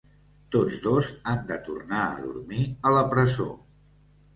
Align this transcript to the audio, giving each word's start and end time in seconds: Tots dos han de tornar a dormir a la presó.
Tots 0.55 0.79
dos 0.85 1.11
han 1.33 1.45
de 1.53 1.59
tornar 1.69 2.03
a 2.09 2.19
dormir 2.27 2.67
a 2.93 2.99
la 3.01 3.09
presó. 3.17 3.51